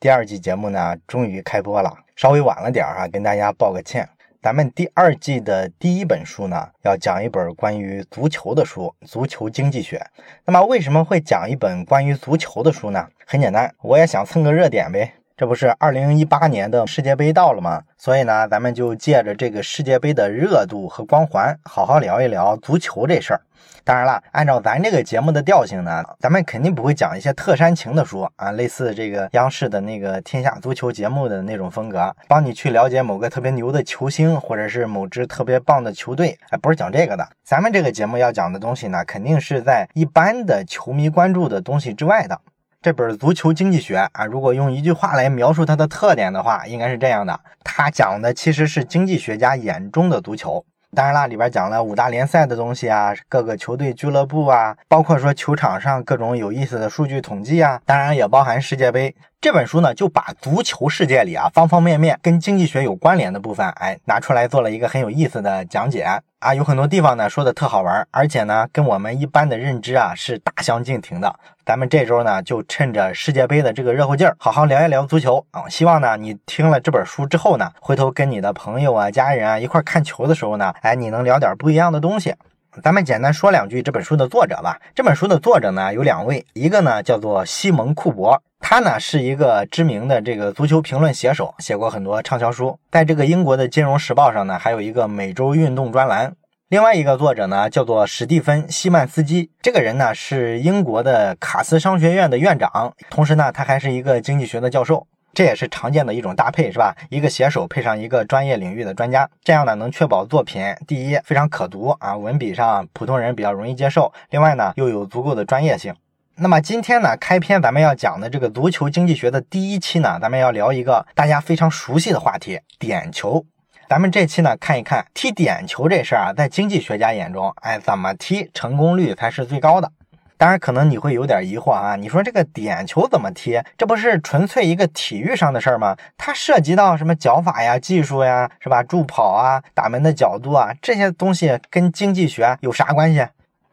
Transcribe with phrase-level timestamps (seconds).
[0.00, 4.08] 第二季节目呢，终于开播了，稍微晚了点儿啊，跟大家抱个歉。
[4.40, 9.98] 咱们第二季的第一本书呢，要讲一本关于足球的书，《足球经济学》。
[10.46, 13.06] 那么为什么会讲一本关于足球的书呢？
[13.26, 15.12] 很简单，我也想蹭个热点呗。
[15.40, 17.82] 这不是二零一八年的世界杯到了吗？
[17.96, 23.40] 所以呢，咱们就借着这个世界杯的热度和光环，好好聊一聊足球这事儿。
[23.82, 36.38] 当然了，按照咱这个节目的调性呢，咱们肯定不会讲一些特煽情的书啊，类似这个央视的那个天下足球节目的那种风格，帮你去了解某个特别牛的球星，或者是某支特别棒的球队。
[36.50, 37.26] 哎，不是讲这个的。
[37.42, 42.38] 咱们这个节目要讲的东西呢，肯定是在一般的球迷关注的东西之外的。
[42.82, 50.64] 这本《足球经济学》啊，如果用一句话来描述它的特点的话，应该是这样的：它讲的其实是经济学家眼中的足球。
[50.96, 59.14] 当然啦，里边讲了五大联赛的东西啊，各个球队俱乐部啊，包括说球场上各种有意思的数据统计啊，当然也包含世界杯。
[59.42, 66.02] 这本书呢，就把足球世界里啊方方面面跟经济学有关联的部分，哎，拿出来做了一个很有意思的讲解
[66.40, 71.30] 啊，有很多地方呢说的特好玩，而且呢跟我们一般的认知啊是大相径庭的。
[71.66, 75.68] 咱们这周呢就趁着世界杯的这个热乎劲儿，好好聊一聊足球啊。
[75.68, 82.34] 希望呢你听了这本书之后呢，回头跟你的朋友啊、家人啊一块看球的时候呢，哎，你能聊点不一样的东西。
[82.82, 84.80] 咱们简单说两句这本书的作者吧。
[84.94, 88.40] 这本书的作者呢有两位，一个呢叫做西蒙库珀。
[88.60, 96.34] 他呢是一个知名的这个足球评论写手，写过很多畅销书，在这个英国的《金融时报》上呢，还有一个每周运动专栏。
[96.68, 106.94] 另外一个作者呢叫做史蒂芬·西曼斯基，这个人呢是英国的卡斯商学院的院长，同时呢他还是一个经济学的教授，这也是常见的一种搭配，是吧？
[107.08, 115.94] 一个写手配上一个专业领域的专家，这样呢能确保作品第一非常可读啊，文笔上普通人比较容易接受，另外呢又有足够的专业性。
[116.36, 123.44] 那么今天呢，开篇咱们要讲的这个足球经济学的第一期呢，咱们要聊一个大家非常熟悉的话题——点球。
[123.88, 129.92] 咱们这期呢，看一看踢点球这事儿啊，在经济学家眼中，哎，怎么踢成功率才是最高的？
[130.40, 133.62] 当然，可能你会有点疑惑啊，你说这个点球怎么踢？
[133.76, 135.94] 这不是纯粹一个体育上的事儿吗？
[136.16, 138.82] 它涉及到什么脚法呀、技术呀，是吧？
[138.82, 143.26] 助跑啊、打门的角度啊，这些东西跟经济学有啥关系？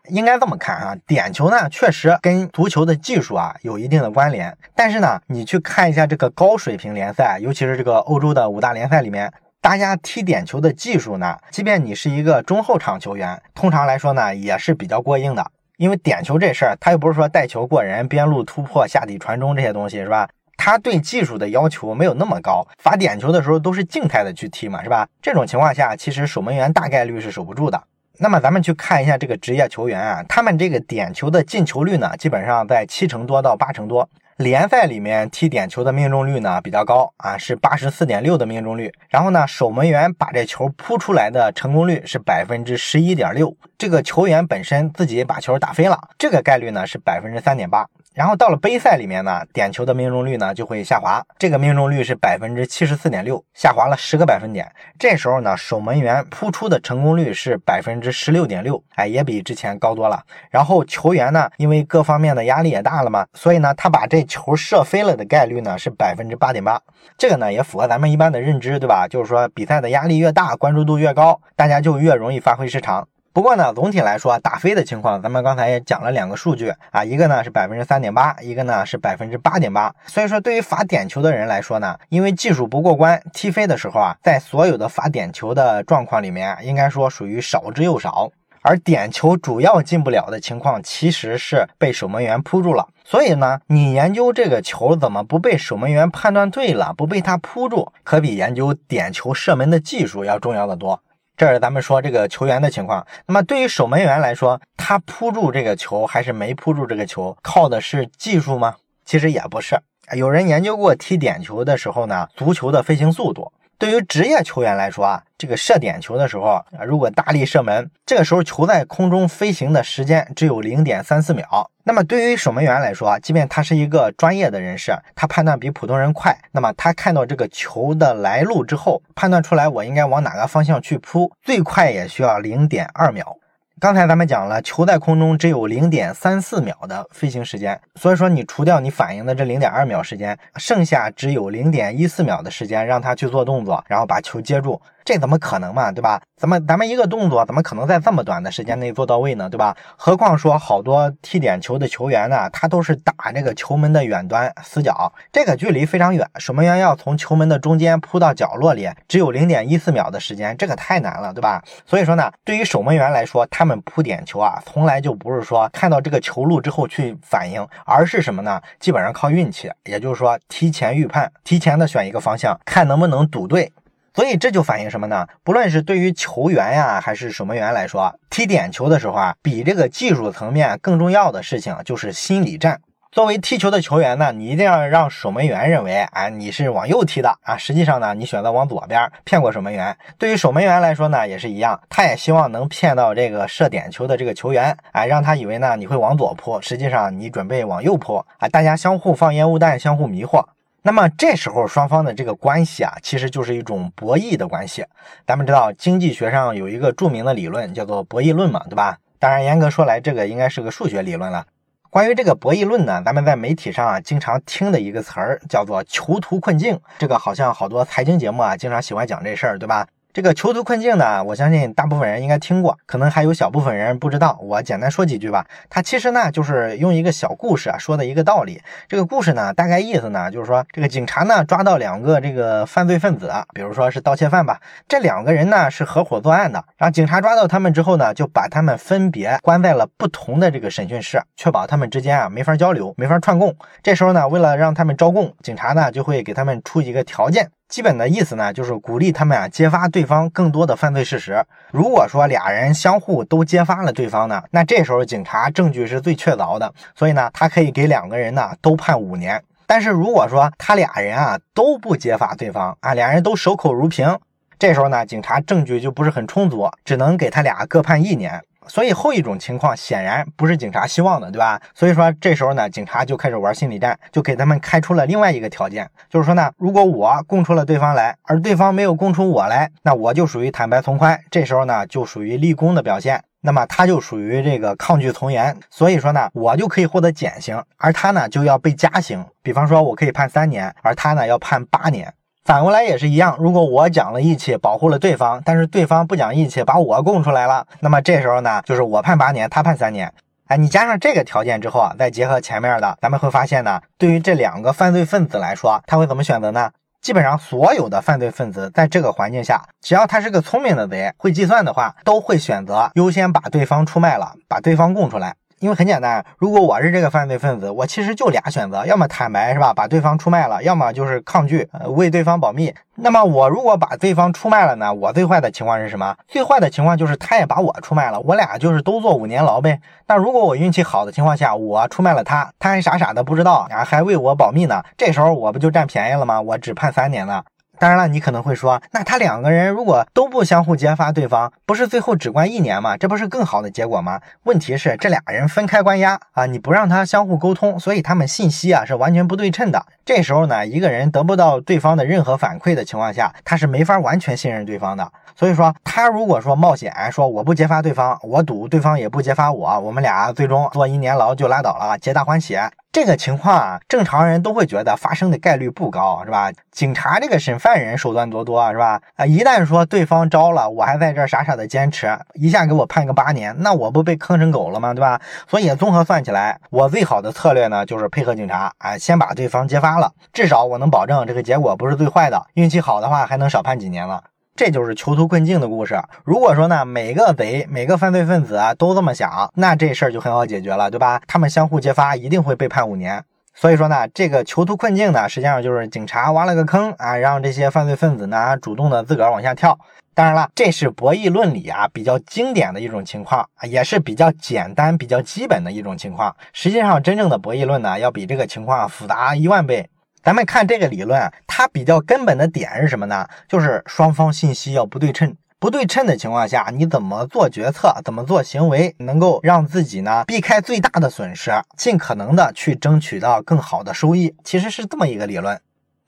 [0.09, 20.27] 应该这么看啊，点球呢确实跟足球的技术啊有一定的关联，但是呢，你去看一下这个高水平联赛，尤其是这个欧洲的五大联赛里面，大家踢点球的技术呢，即便你是一个中后场球员，通常来说呢也是比较过硬的，因为点球这事儿，他又不是说带球过人、边路突破、下底传中这些东西是吧？
[20.57, 25.07] 他对技术的要求没有那么高，罚点球的时候都是静态的去踢嘛，是吧？
[25.21, 27.79] 这种情况下，其实守门员大概率是守不住的。
[28.17, 34.09] 那么咱们去看一下这个职业球员啊，他们这个点球的进球率呢，基本上在七成多到八成多。
[34.37, 38.93] 联赛里面踢点球的命中率呢比较高啊，是八十四点六的命中率。
[39.09, 43.57] 然后呢，守门员把这球扑出来的成功率是百分之十一点六。
[43.79, 47.87] 这个球员本身自己把球打飞了，这个概率呢是百分之三点八。
[48.17, 54.67] 然后到了杯赛里面呢，点球的命中率呢就会下滑，这个命中率是百分之七十四点六，下滑了十个百分点。
[54.97, 60.19] 这时候呢，守门员扑出的成功率是百分之十六点六，哎，也比之前高多了。
[60.49, 66.81] 然后球员呢，因为各方面的压力也大了嘛，所以呢，他把这球射飞了的概率呢是百分之八点八。
[67.19, 69.07] 这个呢也符合咱们一般的认知，对吧？
[69.07, 73.07] 就是说比赛的压力越大，关注度越高，大家就越容易发挥失常。
[73.37, 79.93] 不过呢，总体来说，打飞的情况，咱们刚才也讲了两个数据啊，一个呢是百分之三点八，一个呢是百分之八点八。
[80.07, 88.31] 所以说，对于罚点球的人来说呢，因为技术不过关，踢飞的时候啊，在所有的罚点球的状况里面，应该说属于少之又少。
[88.63, 92.87] 而点球主要进不了的情况，其实是被守门员扑住了。
[93.05, 100.99] 所以呢，你研究这个球怎么不被守门员判断对了，不被他扑住，可比研究点球射门的技术要重要的多。
[101.37, 103.05] 这是咱们说这个球员的情况。
[103.27, 108.73] 那么对于守门员来说，他扑住这个球还是没扑住这个球，靠的是技术吗？
[109.05, 109.79] 其实也不是。
[110.15, 113.53] 有人研究过踢点球的时候呢，足球的飞行速度。
[113.79, 121.69] 对于职业球员来说啊，这个射点球的时候啊，如果大力射门，这个时候球在空中飞行的时间只有零点三四秒。
[121.83, 133.37] 那么对于守门员来说啊，即便他是一个专业的人士，他判断比普通人快，那么他看到这个球的来路之后，判断出来我应该往哪个方向去扑，最快也需要零点二秒。
[133.79, 144.81] 刚才咱们讲了，球在空中只有零点三四秒的飞行时间，所以说你除掉你反应的这零点二秒时间，剩下只有零点一四秒的时间让它去做动作，然后把球接住。
[145.07, 146.21] 这怎么可能嘛，对吧？
[146.35, 149.73] 怎么咱们一个动作怎么可能在这么短的时间内做到位呢，对吧？
[149.95, 161.63] 何况说好多踢点球的球员呢，他都是打这个球门的远端死角，这个距离非常远，守门员要从球门的中间扑到角落里，只有零点一四秒的时间，这个太难了，对吧？
[161.85, 168.61] 所以说呢，对于守门员来说，他们扑点球啊，从来就不是说看到这个球路之后去反应，而是什么呢？
[168.77, 173.71] 基本上靠运气，也就是说提前预判，提前的选一个方向，看能不能赌对。
[174.17, 175.27] 所以这就反映什么呢？
[175.43, 182.81] 不论是对于球员呀，还是守门员来说，踢点球的时候啊，比这个技术层面更重要的事情就是心理战。
[183.11, 187.57] 作为踢球的球员呢，你一定要让守门员认为，啊，你是往右踢的啊。
[187.57, 189.95] 实际上呢，你选择往左边骗过守门员。
[190.17, 198.49] 对于守门员来说呢，也是一样，他也希望能骗到这个射点球的这个球员，哎，让他以为呢你会往左扑，实际上你准备往右扑啊。
[198.49, 200.43] 大家相互放烟雾弹，相互迷惑。
[200.87, 204.85] 那么这时候双方的这个关系啊，其实就是一种博弈的关系。
[205.25, 208.97] 咱们知道经济学上有一个著名的理论叫做博弈论嘛，对吧？
[209.19, 211.45] 当然严格说来，这个应该是个数学理论了。
[211.89, 216.79] 关于这个博弈论呢，咱们在媒体上啊经常听的一个词儿叫做囚徒困境。
[216.99, 219.85] 这个好像好多财经节目啊经常喜欢讲这事儿，对吧？
[220.17, 224.35] 这个囚徒困境呢，我相信大部分人应该听过，可能还有小部分人不知道。
[224.41, 225.45] 我简单说几句吧。
[225.69, 228.59] 它其实呢，就是用一个小故事啊说的一个道理。
[228.87, 234.59] 这个故事呢，大概意思呢，就是说这个警察呢抓到两个这个犯罪分子，比如说是盗窃犯吧。
[234.87, 236.65] 这两个人呢是合伙作案的。
[236.77, 243.55] 然后警察抓到他们之后呢，就把他们分别关在了不同的这个审讯室，确保他们之间啊没法交流，没法串供。
[243.83, 247.51] 这时候呢，为了让他们招供，警察呢就会给他们出一个条件。
[247.67, 251.43] 基本的意思呢，就是鼓励他们啊揭发对方更多的犯罪事实。
[251.71, 259.43] 如果说俩人相互都揭发了对方呢，那这时候警察证据是最确凿的，所以呢，他可以给两个人呢都判五年。
[259.65, 264.17] 但是如果说他俩人啊都不揭发对方啊，俩人都守口如瓶，
[264.57, 268.41] 这时候呢，警察证据就不是很充足，只能给他俩各判一年。
[268.67, 271.59] 所以后一种情况显然不是警察希望的，对吧？
[271.73, 292.13] 所以说这时候呢，警察就开始玩心理战，就给他们开出了另外一个条件，就是说呢，如果我供出了对方来，而对方没有供出我来，那我就属于坦白从宽，这时候呢就属于立功的表现，那么他就属于这个抗拒从严，所以说呢，我就可以获得减刑，而他呢就要被加刑，比方说我可以判三年，而他呢要判八年。
[292.47, 300.13] 反过来也是一样，如果我讲了义气，保护了对方，但是对方不讲义气，把我供出来了，那么这时候呢，就是我判八年，他判三年。
[300.45, 306.71] 哎，你加上这个条件之后啊，再结合前面的，咱们会发现呢，对于这两个犯罪分子来说，他会怎么选择呢？
[307.01, 315.35] 基本上所有的犯罪分子在这个环境下，只要他是个聪明的贼，会计算的话，都会选择优先把对方出卖了，把对方供出来。
[315.59, 322.71] 因为很简单，如果我是这个犯罪分子，我其实就俩选择，要么坦白是吧，把对方出卖了；要么就是抗拒，呃，为对方保密。
[322.95, 324.93] 那么我如果把对方出卖了呢？
[324.93, 326.15] 我最坏的情况是什么？
[326.27, 329.79] 最坏的情况就是他也把我出卖了，我俩就是都坐五年牢呗。
[330.07, 336.39] 那如果我运气好的情况下，我出卖了他，他还傻傻的不知道啊，还为我保密呢，这时候我不就占便宜了吗？
[336.39, 337.43] 我只判三年了。
[337.79, 342.97] 当然了，你可能会说，那他两个人如果都不相互揭发对方，不是最后只关一年吗？
[342.97, 344.19] 这不是更好的结果吗？
[344.43, 349.85] 问题是这俩人分开关押啊，你不让他相互沟通，所以他们信息啊是完全不对称的。
[350.05, 355.11] 这时候呢，一个人得不到对方的任何反馈的情况下，他是没法完全信任对方的。
[355.35, 362.57] 所以说，他如果说冒险说我不揭发对方，我赌对方也不揭发我，我们俩最终坐一年牢就拉倒了，皆大欢喜。
[362.99, 366.51] 这个情况啊，正常人都会觉得发生的概率不高，是吧？
[366.71, 368.99] 警察这个审犯人手段多多，是吧？
[369.17, 374.95] 啊，一旦说对方招了，我还在这傻傻的坚持，一下给我判个八年，那我不被坑成狗了吗？
[374.95, 375.21] 对吧？
[375.47, 384.23] 所以综合算起来，我最好的策略呢，就是配合警察，啊，先把对方揭发了，至少我能保证这个结果不是最坏的，运气好的话还能少判几年了。
[384.57, 385.95] 这就是囚徒困境的故事。
[386.23, 391.21] 如果说呢，每个贼、每个犯罪分子啊都这么想，那这事儿就很好解决了，对吧？
[391.27, 393.23] 他们相互揭发，一定会被判五年。
[393.53, 399.77] 所以说呢，这个囚徒困境呢，实际上就是警察挖了个坑啊，让这些犯罪分子呢主动的自个儿往下跳。
[400.15, 406.35] 当然了，这是博弈论里啊比较经典的一种情况，也是比较简单、比较基本的一种情况。
[406.51, 409.87] 实际上，真正的博弈论呢，要比这个情况复杂一万倍。
[410.23, 413.27] 咱们看这个理论，它比较根本的点是什么呢？
[413.47, 415.35] 就是双方信息要不对称。
[415.59, 425.59] 不对称的情况下，你怎么做决策，怎么做行为，能够让自己呢避开最大的损失，尽可能的去争取到更好的收益，其实是这么一个理论。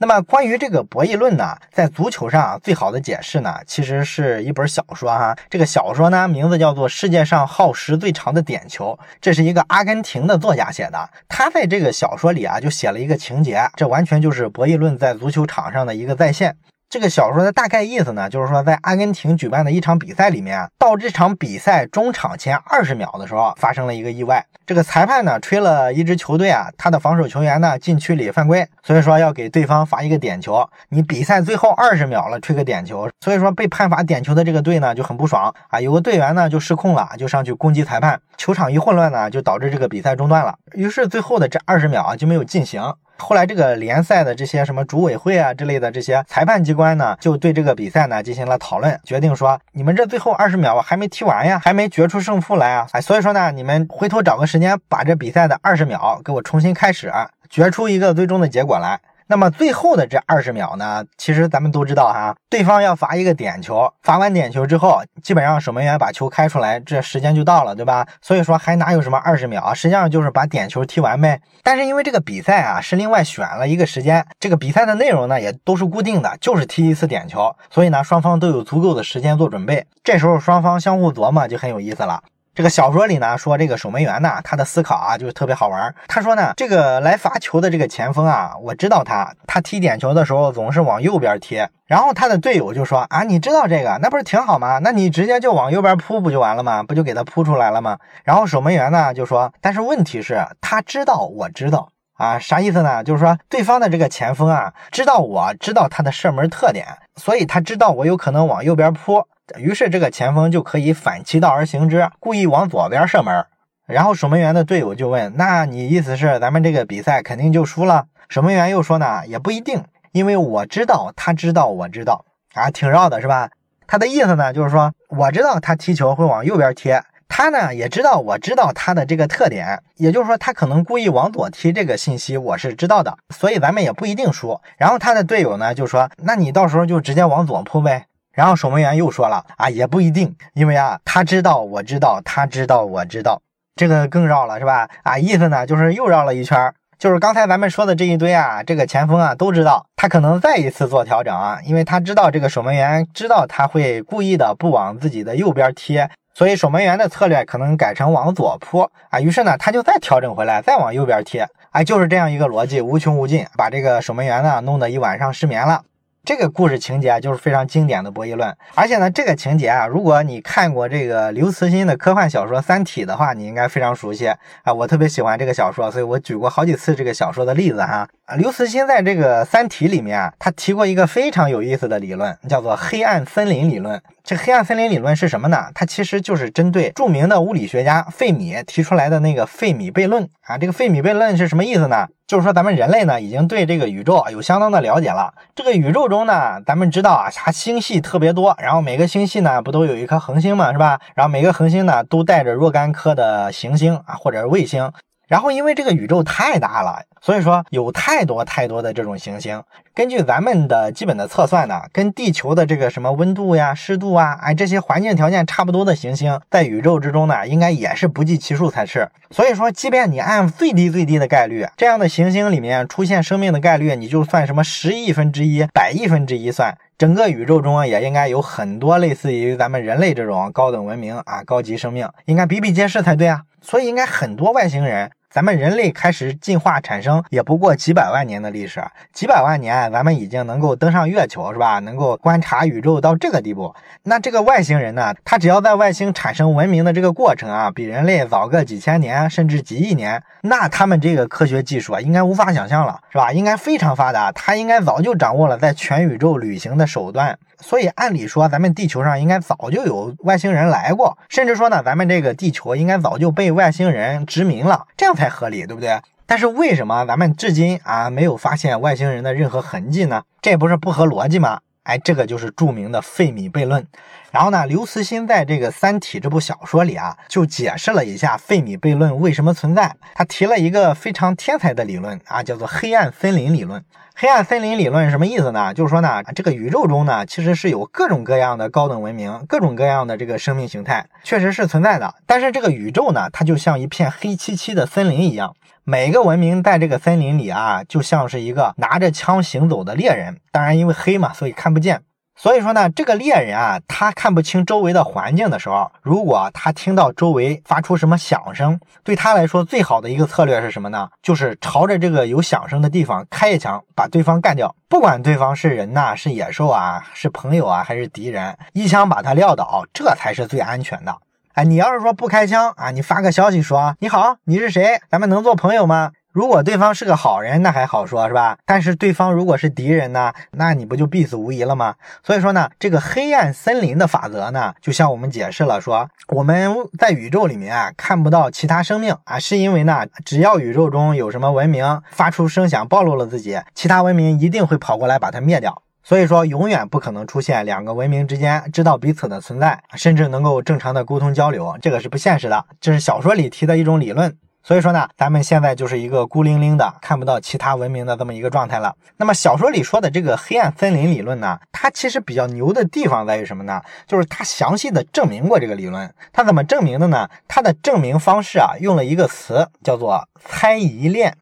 [0.02, 5.36] 那么关于这个博弈论呢，在足球上最好的解释呢，其实是一本小说哈。
[5.50, 11.10] 这个小说呢，名字叫做《世界上耗时最长的点球》，这是一个阿根廷的作家写的。
[11.28, 16.56] 他在这个小说里啊，就写了一个情节，这完全就是博弈论在足球场上的一个再现。
[16.90, 24.44] 这个小说的大概意思呢，就是说在阿根廷举办的一场比赛里面，到这场比赛中场前二十秒的时候，发生了一个意外。
[24.66, 30.68] 这个裁判呢吹了一支球队啊，他的防守球员呢禁区里犯规，所以说要给对方罚一个点球。
[30.90, 35.80] 你比赛最后二十秒了，吹个点球，所以说被判罚点球的这个队呢就很不爽啊。
[35.80, 40.56] 有个队员呢就失控了，就上去攻击裁判，球场一混乱呢，就导致这个比赛中断了。
[40.74, 42.82] 于是最后的这二十秒啊就没有进行。
[43.20, 57.12] 后来，这个联赛的这些什么组委会啊之类的这些裁判机关呢，就对这个比赛呢进行了讨论，决定说，你们这最后二十秒还没踢完呀，还没决出胜负来啊，哎，所以说呢，你们回头找个时间把这比赛的二十秒给我重新开始，
[57.50, 59.00] 决出一个最终的结果来。
[59.32, 61.06] 那么最后的这二十秒呢？
[61.16, 68.08] 其实咱们都知道哈，对方要罚一个点球，罚完点球之后，基本上守门员把球开出来，这时间就到了，对吧？
[68.24, 69.72] 所以说还哪有什么二十秒啊？
[69.72, 71.40] 实际上就是把点球踢完呗。
[71.62, 79.86] 但是因为这个比赛啊是另外选了一个时间，这个比赛的内容呢也都是固定的，就是踢一次点球，所以呢双方都有足够的时间做准备。
[80.04, 82.24] 这时候双方相互琢磨就很有意思了。
[82.60, 85.96] 这个小说里呢说，这个守门员呢，他的思考啊，就是特别好玩。
[86.10, 91.66] 他说呢，这个来罚球的这个前锋啊，我知道他，他踢点球的时候总是往右边踢。
[91.86, 94.78] 然后他的队友就说啊，你知道这个，那不是挺好吗？
[94.80, 96.84] 那你直接就往右边扑不就完了吗？
[96.84, 97.98] 不就给他扑出来了吗？
[98.26, 101.88] 然后守门员呢就说，但是问题是，他知道我知道
[102.18, 103.02] 啊，啥意思呢？
[103.06, 106.86] 就是说对方的这个前锋啊，知道我知道他的射门特点，
[107.16, 109.26] 所以他知道我有可能往右边扑。
[109.58, 113.46] 于是这个前锋就可以反其道而行之，故意往左边射门。
[113.86, 123.50] 然后守门员的队友就问：“那你意思是咱们这个比赛肯定就输了？”守门员又说：“呢也不一定，因为我知道他知道我知道啊，挺绕的是吧？
[123.88, 138.06] 他的意思呢就是说，我知道他踢球会往右边贴，他呢也知道我知道他的这个特点，也就是说他可能故意往左踢，这个信息我是知道的，所以咱们也不一定输。”然后他的队友呢就说：“那你到时候就直接往左扑呗。”
[138.40, 143.42] 然后守门员又说了啊，也不一定，因为啊，他知道，我知道，他知道，我知道，
[143.76, 144.88] 这个更绕了，是吧？
[145.04, 165.82] 啊，意思呢就是又绕了一圈，就是刚才咱们说的这一堆啊，这个前锋啊都知道，他可能再一次做调整啊，因为他知道这个守门员知道他会故意的不往自己的右边贴，所以守门员的策略可能改成往左扑啊，于是呢他就再调整回来，再往右边贴，哎，就是这样一个逻辑，无穷无尽，把这个守门员呢弄得一晚上失眠了。
[166.30, 174.72] 这个故事情节啊就是非常经典的博弈论，而且呢，这个情节啊，如果你看过这个刘慈欣的科幻小说《三体》的话，你应该非常熟悉啊。
[174.72, 178.08] 我特别喜欢这个小说，所以我举过好几次这个小说的例子哈。
[178.26, 184.00] 啊，刘慈欣在这个《三体》里面啊，他提过一个非常有意思的理论，叫做黑暗森林理论。
[184.24, 185.58] 这黑暗森林理论是什么呢？
[185.74, 190.60] 它其实就是针对著名的物理学家费米提出来的那个费米悖论啊。
[190.60, 192.06] 这个费米悖论是什么意思呢？
[192.30, 195.34] 就是说咱们人类呢已经对这个宇宙有相当的了解了。
[195.56, 201.00] 这个宇宙中呢，咱们知道啊，它星系特别多，然后每个星系呢不都有一颗恒星嘛，是吧？
[201.16, 204.92] 然后每个恒星呢都带着若干颗的行星啊，或者是卫星。
[205.30, 209.62] 然后，因为这个宇宙太大了，所以说有太多太多的这种行星。
[209.94, 219.08] 根据咱们的基本的测算呢，跟地球的这个什么温度呀、湿度啊，哎，这些环境条件差不多的行星，在宇宙之中呢，应该也是不计其数才是。
[219.30, 233.44] 所以说，即便你按最低最低的概率，这样的行星里面出现生命的概率，你就算什么十亿分之一、百亿分之一算，整个宇宙中也应该有很多类似于咱们人类这种高等文明啊、高级生命，应该比比皆是才对啊。
[233.62, 235.12] 所以，应该很多外星人。
[235.32, 238.84] 咱们人类开始进化产生也不过几百万年的历史，
[239.14, 241.78] 几百万年，咱们已经能够登上月球，是吧？
[241.78, 243.76] 能够观察宇宙到这个地步。
[244.02, 245.14] 那这个外星人呢？
[245.24, 253.32] 他只要在外星产生文明的这个过程啊，比人类早个几千年，甚至几亿年，那他们这个科学技术啊，应该无法想象了，是吧？
[253.32, 257.38] 应该非常发达，他应该早就掌握了在全宇宙旅行的手段。
[257.62, 266.00] 所以按理说，咱们地球上应该早就有外星人来过，甚至说呢，咱们这个地球应该早就被外星人殖民了，这样才合理，对不对？
[266.26, 270.24] 但是为什么咱们至今啊没有发现外星人的任何痕迹呢？
[270.42, 271.60] 这不是不合逻辑吗？
[271.90, 273.84] 哎，这个就是著名的费米悖论。
[274.32, 279.96] 然后呢，刘慈欣在这个《三体》这部小说里啊，就解释了一下费米悖论为什么存在。
[280.14, 283.84] 他提了一个非常天才的理论啊，叫做黑暗森林理论。
[284.16, 285.74] 黑暗森林理论什么意思呢？
[285.74, 292.14] 就是说呢，这个宇宙中呢，其实是有各种各样的高等文明，各种各样的这个生命形态，确实是存在的。
[292.28, 295.56] 但是这个宇宙呢，它就像一片黑漆漆的森林一样，
[295.90, 300.40] 每个文明在这个森林里啊，就像是一个拿着枪行走的猎人。
[300.52, 302.04] 当然，因为黑嘛，所以看不见。
[302.36, 311.10] 所以说呢，这个猎人啊，他看不清周围的环境的时候，如果他听到周围发出什么响声，对他来说最好的一个策略是什么呢？
[311.24, 314.76] 就是朝着这个有响声的地方开一枪，把对方干掉。
[314.88, 321.18] 不管对方是人呐，是野兽啊，是朋友啊，还是敌人，一枪把他撂倒，这才是最安全的。
[321.60, 325.02] 哎，你要是说不开枪啊，你发个消息说你好，你是谁？
[325.12, 326.12] 咱们能做朋友吗？
[326.32, 328.58] 如果对方是个好人，那还好说，是吧？
[328.66, 331.96] 但是对方如果是敌人呢，那你不就必死无疑了吗？
[332.24, 345.82] 所以说呢，这个黑暗森林的法则呢，就像我们解释了，说我们在宇宙里面啊看不到其他生命啊，是因为呢，只要宇宙中有什么文明发出声响暴露了自己，其他文明一定会跑过来把它灭掉。
[346.04, 352.66] 所以说，永远不可能出现两个文明之间知道彼此的存在，甚至能够正常的沟通交流，这个是不现实的。
[352.80, 354.36] 这是小说里提的一种理论。
[354.62, 358.94] 所以说呢，咱们现在就是一个孤零零的看不到其他文明的这么一个状态了。
[359.18, 363.82] 那么小说里说的这个黑暗森林理论呢，它其实比较牛的地方在于什么呢？
[364.06, 366.14] 就是它详细的证明过这个理论。
[366.34, 367.30] 它怎么证明的呢？
[367.48, 371.38] 它的证明方式啊，用了一个词叫做猜疑链。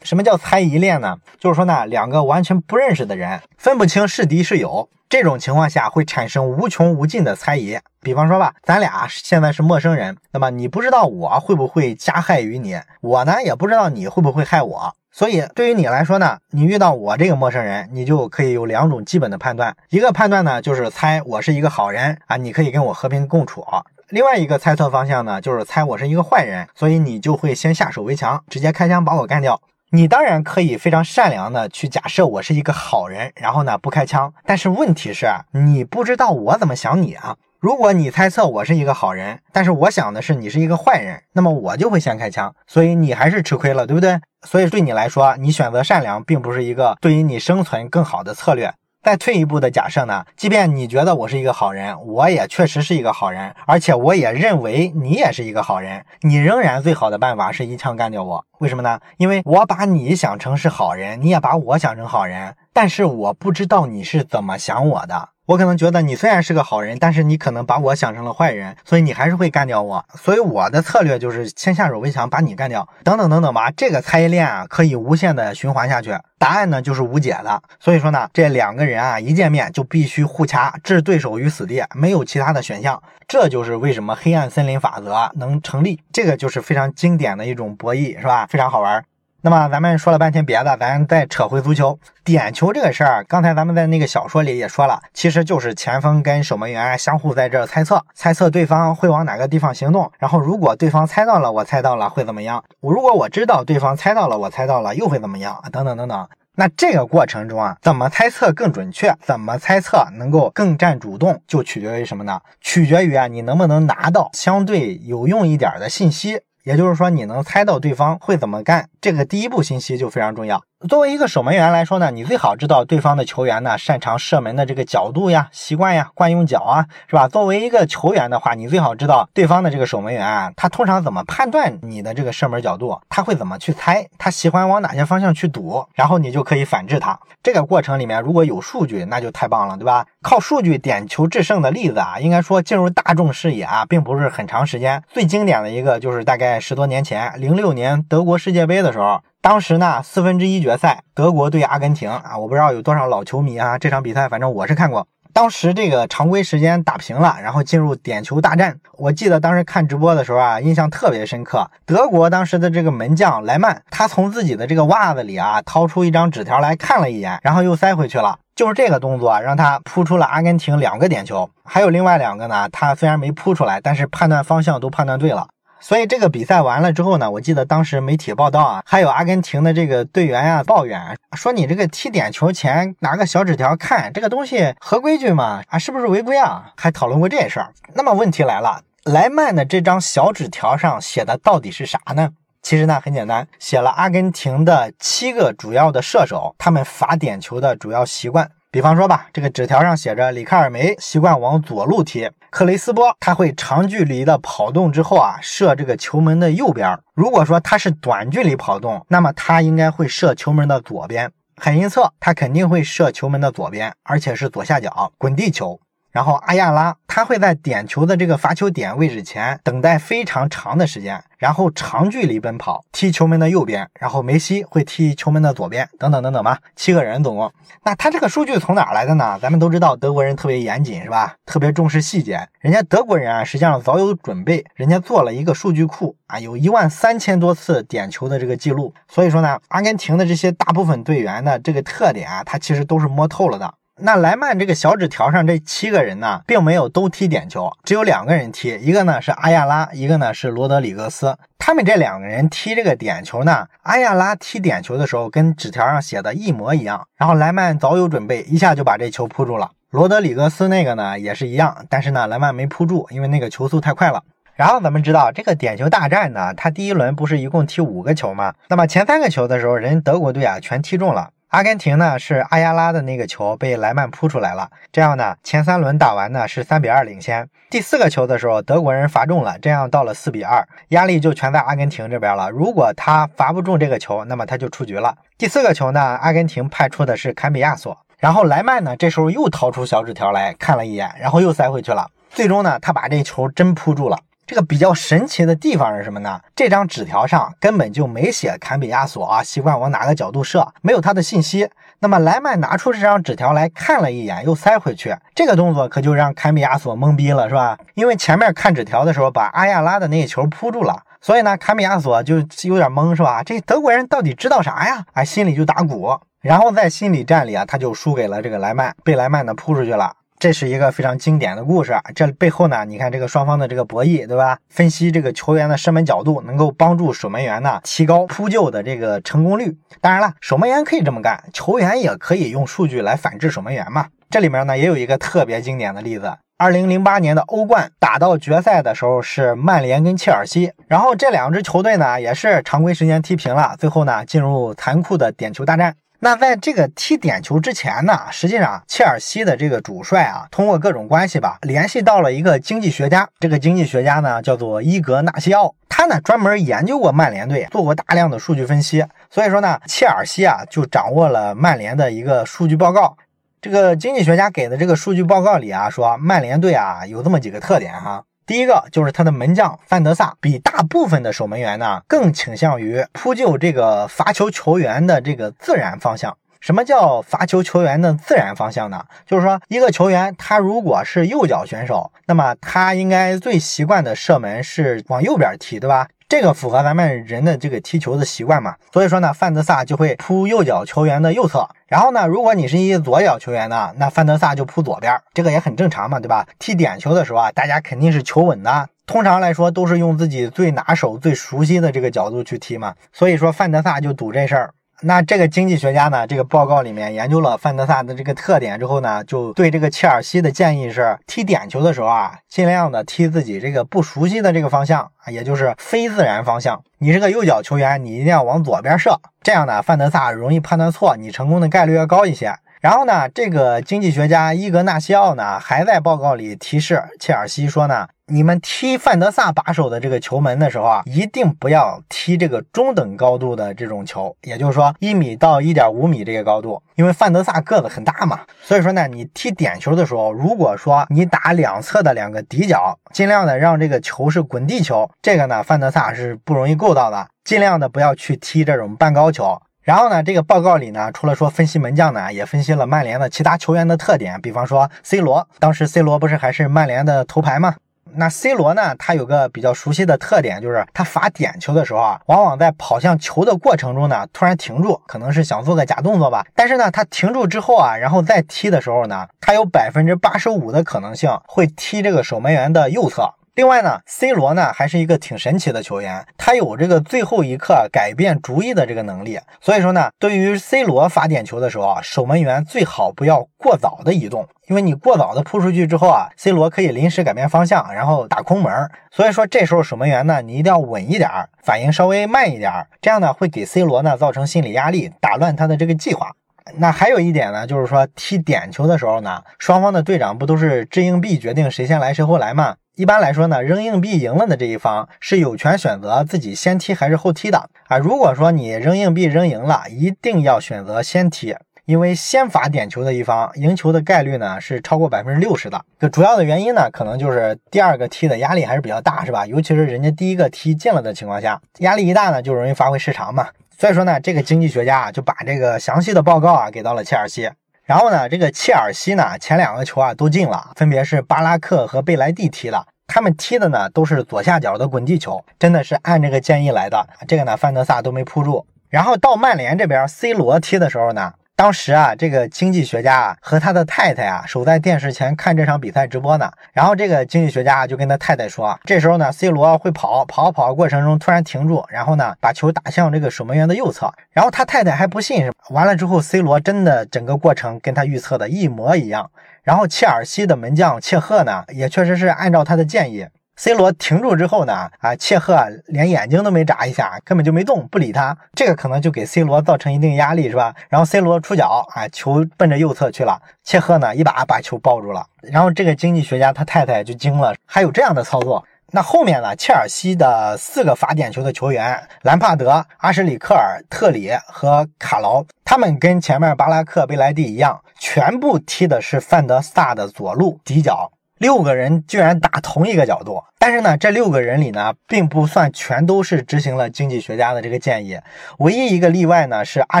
[0.04, 1.16] 什么叫猜疑链呢？
[1.40, 4.88] 就是说呢，两个完全不认识的人，分不清是敌是友。
[5.08, 7.78] 这种情况下会产生无穷无尽的猜疑。
[8.00, 14.94] 比方说吧，咱俩现在是陌生人，那么你不知道我会不会加害于你，我呢也不知道你会不会害我。
[15.10, 19.74] 所以对于你来说呢，你遇到我这个陌生人，你就可以有两种基本的判断。
[19.90, 23.64] 一个判断呢，就是猜我是一个好人啊，你可以跟我和平共处。
[24.08, 29.60] 另外一个猜测方向呢，就是猜我是一个坏人，所以你就会先下手为强，直接开枪把我干掉。
[29.90, 34.32] 你当然可以非常善良的去假设我是一个好人，然后呢不开枪。
[34.44, 37.36] 但是问题是，你不知道我怎么想你啊。
[37.60, 44.20] 如果你猜测我是一个好人，但是我想的是你是一个坏人，那么我就会先开枪，所以你还是吃亏了，对不对？
[44.42, 48.74] 所以对你来说，你选择善良并不是一个对于你生存更好的策略。
[49.04, 58.46] 再退一步的假设呢，即便你觉得我是一个好人，我也确实是一个好人，而且我也认为你也是一个好人，你仍然最好的办法是一枪干掉我。
[58.60, 58.98] 为什么呢？
[59.18, 65.28] 因为我把你想成是好人，你也把我想成好人，但是我不知道你是怎么想我的。
[65.46, 70.02] 我可能觉得你虽然是个好人，但是你可能把我想成了坏人，所以你还是会干掉我。
[70.14, 72.88] 所以我的策略就是先下手为强，把你干掉。
[73.02, 76.16] 等等等等吧，这个猜疑链啊，可以无限的循环下去。
[76.38, 77.62] 答案呢就是无解的。
[77.78, 83.02] 所以说呢，这两个人啊一见面就必须互掐，置对手于死地，没有其他的选项。
[83.28, 86.00] 这就是为什么黑暗森林法则能成立。
[86.10, 88.46] 这个就是非常经典的一种博弈，是吧？
[88.46, 89.04] 非常好玩。
[89.44, 93.22] 那么咱们说了半天别的，咱再扯回足球点球这个事儿。
[93.28, 100.10] 刚才咱们在那个小说里也说了，其实就是前锋跟守门员相互在这猜测，猜测对方会往哪个地方行动。
[100.18, 102.64] 然后如果对方猜到了，我猜到了会怎么样？
[102.80, 105.62] 如果我知道对方猜到了，我猜到了又会怎么样？
[105.70, 106.26] 等等等等。
[106.54, 109.14] 那这个过程中啊，怎么猜测更准确？
[109.20, 111.42] 怎么猜测能够更占主动？
[111.46, 112.40] 就取决于什么呢？
[112.62, 116.40] 取决于啊，你能不能拿到相对有用一点的信息。
[116.62, 120.64] 也就是说，你能猜到对方会怎么干，这个第一步信息就非常重要。
[120.88, 127.28] 作为一个守门员来说呢，你最好知道对方的球员呢擅长射门的这个角度呀、习惯呀、惯用脚啊，是吧？
[127.28, 137.18] 作为一个球员的话，你最好知道对方的这个守门员啊，他通常怎么判断你的这个射门角度，他会怎么去猜，他喜欢往哪些方向去赌，然后你就可以反制他。
[137.42, 140.06] 这个过程里面如果有数据，那就太棒了，对吧？
[140.22, 145.02] 靠数据点球制胜的例子啊，应该说进入大众视野啊，并不是很长时间。
[145.12, 149.20] 最经典的一个就是大概十多年前，零六年德国世界杯的时候。
[149.42, 155.06] 当时呢，四分之一决赛，德国对阿根廷啊，我不知道有多少老球迷啊，这场比赛反正我是看过。
[155.34, 158.78] 当时这个常规时间打平了，然后进入点球大战。
[158.92, 161.68] 我记得当时看直播的时候啊，印象特别深刻。
[161.84, 168.38] 德国当时的这个门将莱曼，他从自己的这个袜子里啊掏出一张纸条来看了一眼，然后又塞回去了。
[168.54, 175.48] 就是这个动作让他扑出了阿根廷两个点球，还有另外两个呢，他虽然没扑出来，但是判断方向都判断对了。
[175.84, 180.98] 所以这个比赛完了之后呢，我记得当时媒体报道啊，还有阿根廷的这个队员呀抱怨
[181.36, 185.62] 说：“你这个踢点球前拿个小纸条看这个东西合规矩吗？
[185.68, 187.70] 啊，是不是违规啊？”还讨论过这事儿。
[187.92, 192.30] 那么问题来了，莱曼的这张小纸条上写的到底是啥呢？
[192.62, 198.50] 其实呢很简单，写了阿根廷的七个主要的射手他们罚点球的主要习惯。
[198.74, 206.98] 比方说吧，这个纸条上写着，里卡尔梅习惯往左路踢，克雷斯波他会长距离的跑动之后啊，射这个球门的右边。
[207.14, 211.30] 如果说他是短距离跑动，那么他应该会射球门的左边。
[211.56, 215.78] 海因策他肯定会射球门的左边，而且是左下角滚地球。
[216.14, 227.52] 然后阿亚拉他会在点球的这个罚球点位置前等待非常长的时间，然后长距离奔跑踢球门的右边，然后梅西会踢球门的左边，等等等等吧，七个人总共。
[227.82, 229.36] 那他这个数据从哪来的呢？
[229.42, 231.34] 咱们都知道德国人特别严谨是吧？
[231.44, 238.94] 特别重视细节，人家德国人啊实际上早有准备，人家做了一个数据库啊，有一万三千多次点球的这个记录。
[239.08, 243.74] 所以说呢，阿根廷的这些大部分队员的这个特点啊，他其实都是摸透了的。
[244.00, 251.38] 那莱曼这个小纸条上这七个人呢，并没有都踢点球，只有两个人踢，一个呢是阿亚拉，一个呢是罗德里格斯。
[251.58, 259.70] 他们这两个人踢这个点球呢，阿亚拉踢点球的时候跟纸条上写的一模一样，然后莱曼早有准备，一下就把这球扑住了。
[259.90, 264.24] 罗德里格斯那个呢也是一样，但是呢莱曼没扑住，因为那个球速太快了。
[264.56, 268.54] 然后咱们知道这个点球大战呢，他第一轮不是一共踢五个球吗？
[268.68, 271.30] 那么前三个球的时候，人德国队啊全踢中了。
[271.54, 277.48] 阿根廷呢是阿亚拉的那个球被莱曼扑出来了，这样呢前三轮打完呢是三比二领先。
[277.70, 282.50] 第四个球的时候德国人罚中了，这样到了四比二，压力就全在阿根廷这边了。
[282.50, 285.16] 如果他罚不中这个球，那么他就出局了。
[285.38, 292.10] 第四个球呢，阿根廷派出的是坎比亚索，然后莱曼呢这时候又掏出小纸条来看了一眼，然后又塞回去了。
[292.30, 294.18] 最终呢他把这球真扑住了。
[294.46, 296.40] 这个比较神奇的地方是什么呢？
[296.54, 301.70] 这张纸条上根本就没写坎比亚索啊，习惯往哪个角度射，没有他的信息。
[302.00, 307.78] 那么莱曼拿出这张纸条来看了一眼，又塞回去，这个动作可就让坎比亚索懵逼了，是吧？
[307.94, 313.42] 因为前面看纸条的时候把阿亚拉的那一球扑住了，所以呢，坎比亚索就有点懵，是吧？
[313.42, 315.06] 这德国人到底知道啥呀？
[315.14, 320.12] 哎，心里就打鼓，然后在心理战里啊，他就输给了这个莱曼，被莱曼呢扑出去了。
[320.44, 324.58] 这是一个非常经典的故事，这背后呢，你看这个双方的这个博弈，对吧？
[324.68, 329.74] 分析这个球员的射门角度，能够帮助守门员呢提高扑救的这个成功率。
[330.02, 334.08] 当然了，守门员可以这么干，球员也可以用数据来反制守门员嘛。
[334.28, 345.94] 这里面呢也有一个特别经典的例子，二零零八年的欧冠打到决赛的时候是曼联跟切尔西，然后这两支球队呢也是常规时间踢平了，最后呢进入残酷的点球大战。
[346.24, 353.28] 那在这个踢点球之前呢，实际上切尔西的这个主帅啊，通过各种关系吧，联系到了一个经济学家。
[353.40, 359.04] 这个经济学家呢，叫做伊格纳西奥，他呢专门研究过曼联队，做过大量的数据分析。
[359.28, 363.14] 所以说呢，切尔西啊就掌握了曼联的一个数据报告。
[363.60, 368.24] 这个经济学家给的这个数据报告里啊，说曼联队啊有这么几个特点哈。
[368.46, 376.36] 第一个就是他的门将范德萨比大部分的守门员呢更倾向于扑救这个罚球球员的这个自然方向。
[376.64, 379.04] 什么叫罚球球员的自然方向呢？
[379.26, 386.08] 就是说一个球员他如果是右脚选手，那么他应该最习惯的射门是往右边踢，对吧？
[386.26, 388.76] 这个符合咱们人的这个踢球的习惯嘛？
[388.94, 391.68] 所以说呢，范德萨就会扑右脚球员的右侧。
[391.86, 396.46] 然后呢，如果你是一左脚球员呢，那范德萨就扑左边，这个也很正常嘛，对吧？
[396.58, 402.94] 踢点球的时候啊，大家肯定是求稳的，通常来说都是用自己最拿手、最熟悉的这个角度去踢嘛。
[403.12, 404.72] 所以说范德萨就赌这事儿。
[405.06, 416.82] 那这个经济学家呢，这个报告里面研究了范德萨的这个特点之后呢，就对这个切尔西的建议是，踢点球的时候啊，尽量的踢自己这个不熟悉的这个方向啊，也就是非自然方向。
[416.98, 422.54] 你是个右脚球员，你一定要往左边射，这样呢，范德萨容易判断错，你成功的概率要高一些。
[422.84, 449.58] 然后呢，这个经济学家伊格纳西奥呢，还在报告里提示切尔西说呢，你们踢范德萨把守的这个球门的时候啊，一定不要踢这个中等高度的这种球，也就是说一米到一点五米这个高度，因为范德萨个子很大嘛，所以说呢，你踢点球的时候，如果说你打两侧的两个底角，尽量的让这个球是滚地球，这个呢，范德萨是不容易够到的，尽量的不要去踢这种半高球。
[449.84, 454.40] 然后呢，这个报告里呢，除了说分析门将呢，也分析了曼联的其他球员的特点。
[454.40, 457.74] 比方说 C 罗，当时 C 罗不是还是曼联的头牌吗？
[458.16, 466.46] 那 C 罗呢，他有个比较熟悉的特点，就是他罚点球的时候啊，往往在跑向球的过程中呢，突然停住，可能是想做个假动作吧。
[466.54, 473.34] 但是呢，他停住之后啊，然后再踢的时候呢，他有百分之八十五的可能性会踢这个守门员的右侧。
[473.54, 479.38] 另外呢，C 罗呢还是一个挺神奇的球员，他有这个最后一刻改变主意的这个能力。
[479.60, 488.90] 所以说呢，对于 C 罗罚点球的时候啊，守门员最好不要过早的移动，因为你过早的扑出去之后啊，C 罗可以临时改变方向，然后打空门。
[489.12, 491.30] 所以说这时候守门员呢，你一定要稳一点，
[491.62, 496.32] 反应稍微慢一点，这样呢会给 C 罗呢造成心理压力，打乱他的这个计划。
[496.78, 502.74] 那还有一点呢，就是说踢点球的时候呢，双方的队长不都是掷硬币决定谁先来谁后来吗？
[502.96, 507.98] 一般来说呢，扔硬币赢了的这一方是有权选择自己先踢还是后踢的啊。
[507.98, 515.84] 如果说你扔硬币扔赢了，一定要选择先踢，因为先罚点球的一方赢球的概率呢是超过百分之六十的。
[515.98, 519.44] 这主要的原因呢，可能就是第二个踢的压力还是比较大，是吧？
[519.44, 523.48] 尤其是人家第一个踢进了的情况下，压力一大呢，就容易发挥失常嘛。
[523.76, 527.50] 所以说呢，这个经济学家啊就把这个详细的报告啊给到了切尔西。
[527.84, 532.86] 然后呢，这个切尔西呢前两个球啊都进了，分别是巴拉克和贝莱蒂踢的。
[533.06, 537.06] 他们踢的呢都是左下角的滚地球，真的是按这个建议来的。
[537.28, 538.66] 这个呢，范德萨都没扑住。
[538.88, 541.34] 然后到曼联这边，C 罗踢的时候呢。
[541.56, 546.50] 当时啊，这个经济学家啊和他的太太啊守在电视前看这场比赛直播呢。
[546.72, 554.12] 然后这个经济学家就跟他太太说，这时候呢，C 罗会跑，跑跑过程中突然停住，然后呢把球打向这个守门员的右侧。
[554.32, 559.30] 然后他太太还不信，完了之后，C 罗真的整个过程跟他预测的一模一样。
[559.62, 563.28] 然后切尔西的门将切赫呢，也确实是按照他的建议。
[563.56, 568.36] C 罗停住之后呢，啊，切赫连眼睛都没眨一下，根本就没动，不理他。
[568.54, 570.74] 这个可能就给 C 罗造成一定压力，是吧？
[570.88, 575.24] 然后 C 罗出脚，啊，球奔着右侧去了，切赫呢一把把球抱住了。
[575.42, 578.64] 然后这个经济学家他太太就惊了，还有这样的操作？
[578.90, 579.56] 那后面呢？
[579.56, 591.10] 切尔西的四个罚点球的球员，兰帕德、阿什里克尔、特里和卡劳，他们跟前面巴拉克、贝莱蒂一样，全部踢的是范德萨的左路底角。
[591.44, 598.18] 六个人居然打同一个角度，但是呢，这六个人里呢，并不算全都是执行了经济学家的这个建议，
[598.60, 600.00] 唯一一个例外呢是阿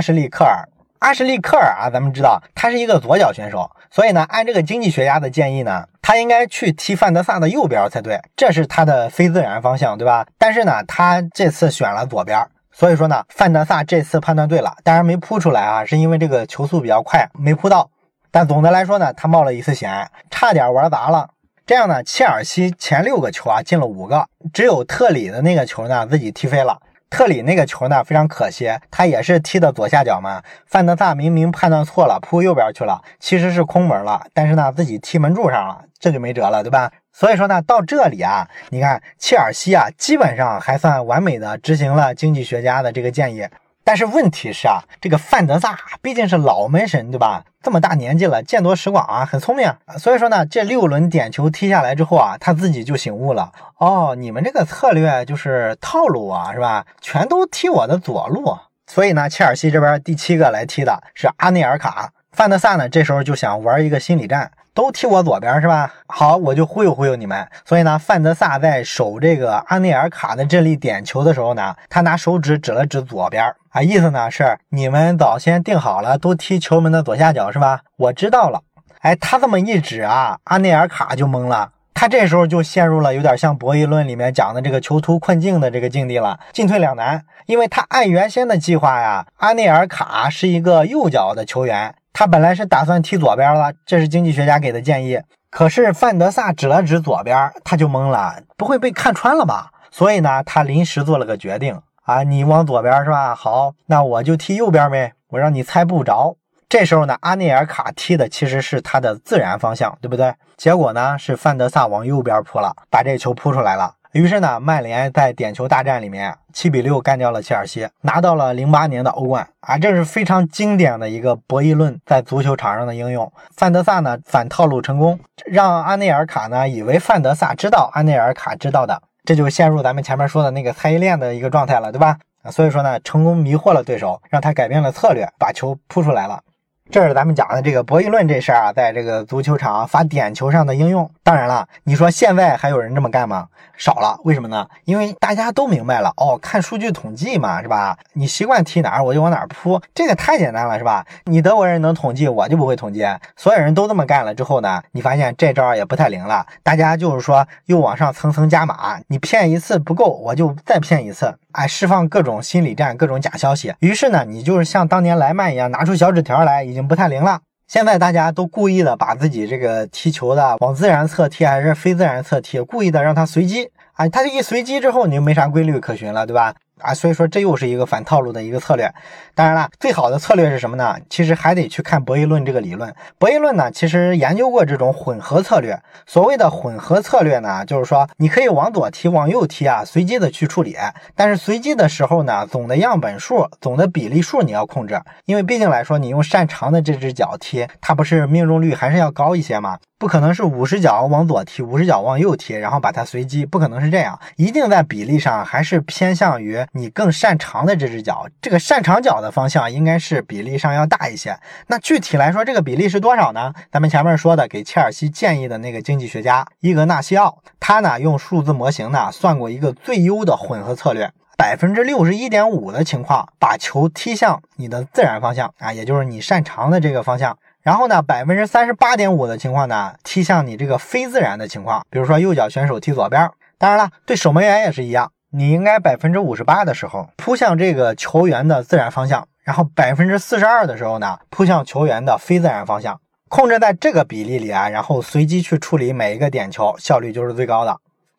[0.00, 0.66] 什利克尔。
[1.00, 10.26] 阿什利克尔啊，咱们知道他是一个左脚选手，所以呢，按这个经济学家的建议呢，他应该去踢范德萨的右边才对，这是他的非自然方向，对吧？
[10.38, 17.90] 但是呢，他这次选了左边，所以说呢，范德萨这次判断对了，当然没扑出来啊，是因为这个球速比较快，没扑到。
[18.30, 21.28] 但总的来说呢，他冒了一次险，差点玩砸了。
[21.66, 26.78] 这样呢，切尔西前六个球啊进了五个，只有特里的那个球呢自己踢飞了。
[27.08, 30.42] 特里那个球呢非常可惜，他也是踢的左下角嘛。
[30.66, 36.92] 范德萨明明判断错了，扑右边去了，其实是空门了，但是呢自己踢门柱上了，这就没辙了，对吧？
[37.14, 43.46] 所以说呢，到这里啊，你看切尔西啊，基本上还算完美的执行了经济学家的这个建议。
[43.84, 47.44] 但是问题是啊，这个范德萨毕竟是老门神，对吧？
[47.62, 49.70] 这么大年纪了，见多识广啊，很聪明。
[49.98, 53.52] 所以说呢，这六轮点球踢下来之后啊，他自己就醒悟了。
[53.76, 56.86] 哦，你们这个策略就是套路啊，是吧？
[57.02, 58.56] 全都踢我的左路。
[58.86, 62.10] 所以呢，切尔西这边第七个来踢的是阿内尔卡。
[62.32, 64.50] 范德萨呢，这时候就想玩一个心理战。
[64.74, 65.94] 都踢我左边是吧？
[66.08, 67.46] 好，我就忽悠忽悠你们。
[67.64, 77.82] 所以呢，范德萨在守这个阿内尔卡的这粒点球的时候呢，他拿手指指了指左边啊，意思呢是你们早先定好了，都踢球门的左下角是吧？
[77.96, 78.60] 我知道了。
[79.02, 87.24] 哎，他这么一指啊，阿内尔卡就懵了，他这时候就陷入了有点像博弈论里面讲的这个囚徒困境的这个境地了，进退两难。
[87.46, 91.94] 因为他按原先的计划呀，阿内尔卡是一个右脚的球员。
[92.14, 95.20] 他本来是打算踢左边了，这是经济学家给的建议。
[95.50, 99.72] 可是范德萨指了指左边，他就懵了，不会被看穿了吧？
[99.90, 103.34] 所以呢，他临时做了个决定啊，你往左边是吧？
[103.34, 106.36] 好，那我就踢右边呗，我让你猜不着。
[106.68, 110.32] 这时候呢，阿内尔卡踢的其实是他的自然方向，对不对？
[110.56, 113.92] 结果呢，是范德萨往右边扑了，把这球扑出来了。
[114.14, 119.76] 于是呢，曼联在点球大战里面七比六干掉了切尔西，拿到了零八年的欧冠啊！
[119.76, 123.32] 这是非常经典的一个博弈论在足球场上的应用。
[123.56, 132.16] 范德萨呢反套路成功，让阿内尔卡呢以为范德萨知道阿内尔卡知道的，这就陷入咱们前面说的那个猜疑链的一个状态了，对吧？
[132.52, 136.40] 所以说呢，成功迷惑了对手，让他改变了策略，把球扑出来了。
[136.90, 141.10] 这是咱们讲的这个博弈论这事儿啊，在这个足球场罚点球上的应用。
[141.22, 143.48] 当然了，你说现在还有人这么干吗？
[143.76, 144.20] 少了。
[144.22, 144.68] 为什么呢？
[144.84, 147.98] 因为大家都明白了哦，看数据统计嘛，是吧？
[148.12, 151.04] 你习惯踢哪儿，我就往哪儿扑，这个太简单了，是吧？
[151.24, 153.04] 你德国人能统计，我就不会统计。
[153.34, 156.46] 所有人都这么干了之后呢，你发现这招也不太灵了。
[156.62, 161.34] 大家就是说又往上层层加码，你骗一次不够，我就再骗一次。
[161.54, 163.72] 哎，释放各种心理战，各种假消息。
[163.78, 167.40] 于是呢，你就是像当年莱曼一样，拿出小纸条来，已经不太灵了。
[167.68, 173.70] 现在大家都故意的把自己这个踢球的往自然侧踢还是非自然侧踢，故意的让它随机。
[173.92, 176.52] 啊，它这一随机之后，你就没啥规律可循了，对吧？
[176.80, 178.92] 啊，所以说这又是一个反套路的一个策略。
[179.34, 180.96] 当然了，最好的策略是什么呢？
[181.08, 182.94] 其实还得去看博弈论这个理论。
[183.18, 185.80] 博弈论呢，其实研究过这种混合策略。
[186.06, 190.76] 所谓的混合策略呢，就是说你可以往左踢，往右踢啊，随机的去处理。
[191.14, 199.78] 但是随机的时候呢，总的样本数、总的比例数你要控制，因为毕竟来说，你用擅长的这只脚踢，它不是命中率还是要高一些吗？
[200.04, 211.34] 不可能是五十脚往左踢，五十脚往右踢，然后把它随机，不可能是这样，一定在比例上还是偏向于你更擅长的这只脚，这个擅长脚的方向应该是比例上要大一些。
[211.68, 213.54] 那具体来说，这个比例是多少呢？
[213.72, 221.10] 咱们前面说的给切尔西建议的那个经济学家伊格纳西奥，他呢用数字模型呢算过一个最优的混合策略。
[221.36, 227.38] 百分之六十一点五的情况，把球踢向你的自然方向啊，也就是你擅长的这个方向。
[227.64, 233.30] 然后呢，百分之三十八点五的情况呢，踢向你这个非自然的情况，比如说右脚选手踢左边。
[233.56, 243.00] 当然了，对守门员也是一样，你应该百分之五十八的时候扑向这个球员的自然方向，然后百分之四十二的时候呢，扑向球员的非自然方向，
[243.30, 247.74] 控制在这个比例里啊，然后随机去处理每一个点球，效率就是最高的。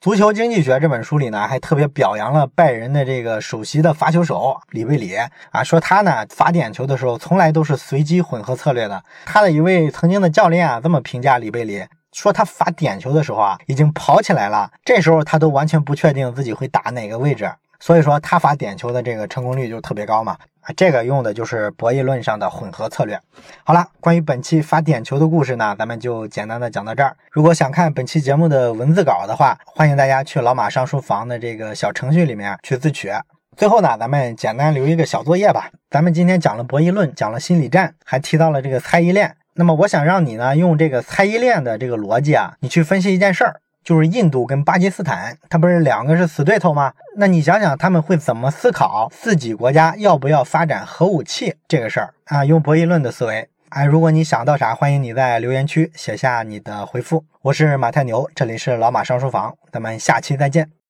[0.06, 5.16] 足球经济学这本书里呢，还特别表扬了拜仁的这个首席的罚球手里贝里
[5.50, 9.04] 啊，说他呢罚点球的时候从来都是随机混合策略的。
[9.26, 20.38] 他的一位曾经的教练啊这么评价里贝里，说他罚点球的时候啊已经跑起来了，这时候他都完全不确定自己会打哪个位置，所以说他罚点球的这个成功率就特别高嘛。
[20.62, 23.20] 啊，这个用的就是博弈论上的混合策略。
[23.64, 27.16] 好了，关于本期罚点球的故事呢，咱们就简单的讲到这儿。
[27.32, 33.12] 如果想看本期节目的文字稿的话，欢迎大家去老马上书房的这个小程序里面去自取。
[33.56, 35.70] 最后呢，咱们简单留一个小作业吧。
[35.92, 39.38] 咱们今天讲了博弈论，讲了心理战，还提到了这个猜疑链。
[39.54, 43.62] 那么我想让你呢，用这个猜疑链的这个逻辑啊，你去分析一件事儿。
[43.86, 46.92] 就是印度跟巴基斯坦，它不是两个是死对头吗？
[47.18, 52.44] 那你想想他们会怎么思考自己国家要不要发展核武器这个事儿啊？
[52.44, 53.86] 用博弈论的思维哎！
[53.86, 57.24] 如果你想到啥，欢迎你在留言区写下你的回复。
[57.44, 60.76] 我是马太牛，这里是老马上书房，咱们下期再见。